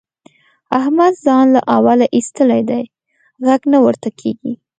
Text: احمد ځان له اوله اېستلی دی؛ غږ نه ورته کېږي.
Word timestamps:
احمد 0.79 1.13
ځان 1.25 1.45
له 1.55 1.61
اوله 1.75 2.05
اېستلی 2.15 2.61
دی؛ 2.69 2.83
غږ 3.45 3.61
نه 3.71 3.77
ورته 3.85 4.09
کېږي. 4.19 4.53